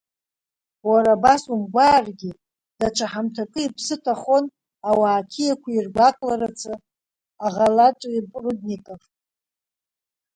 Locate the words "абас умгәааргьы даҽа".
1.17-3.05